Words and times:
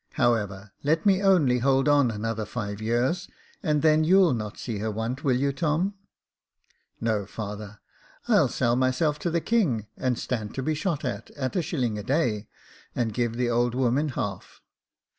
However, 0.13 0.71
let 0.81 1.05
me 1.05 1.21
only 1.21 1.59
hold 1.59 1.87
on 1.87 2.07
J.F. 2.07 2.15
M 2.15 2.21
178 2.23 2.73
Jacob 2.73 2.77
Faithful 2.81 2.97
another 3.03 3.11
five 3.11 3.21
years, 3.21 3.29
and 3.61 3.81
then 3.83 4.03
you'll 4.03 4.33
not 4.33 4.57
see 4.57 4.79
her 4.79 4.89
want; 4.89 5.23
will 5.23 5.35
you, 5.37 5.53
Tom?"" 5.53 5.93
No, 6.99 7.27
father; 7.27 7.79
I'll 8.27 8.47
sell 8.47 8.75
myself 8.75 9.19
to 9.19 9.29
the 9.29 9.41
king, 9.41 9.85
and 9.95 10.17
stand 10.17 10.55
to 10.55 10.63
be 10.63 10.73
shot 10.73 11.05
at, 11.05 11.29
at 11.37 11.55
a 11.55 11.61
shilling 11.61 11.99
a 11.99 12.03
day, 12.03 12.47
and 12.95 13.13
give 13.13 13.37
the 13.37 13.51
old 13.51 13.75
woman 13.75 14.09
half." 14.09 14.63